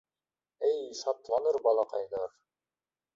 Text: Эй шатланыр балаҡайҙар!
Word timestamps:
Эй 0.69 0.79
шатланыр 0.99 1.59
балаҡайҙар! 1.67 2.33